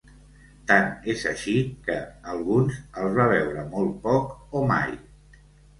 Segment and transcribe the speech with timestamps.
[0.71, 1.53] Tant és així
[1.89, 1.99] que,
[2.33, 4.95] alguns, els va veure molt poc o mai.